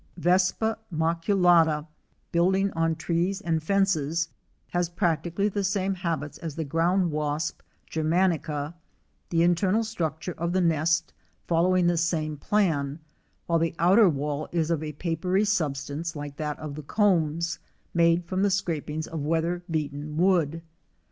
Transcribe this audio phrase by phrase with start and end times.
[0.17, 1.85] Vespa maculata,
[2.31, 4.29] building on trees and fences,
[4.69, 8.73] has practically the same habits as the ground wasp, german ica,
[9.29, 11.13] the internal structure of the nest
[11.45, 12.97] following the same plan,
[13.45, 17.59] while the outer wall is of a papery substance like that of the combs,
[17.93, 20.63] made from the scrapings of weather beaten wood.